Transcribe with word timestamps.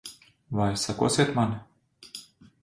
Vai 0.59 0.71
sekosiet 0.83 1.31
man? 1.37 1.53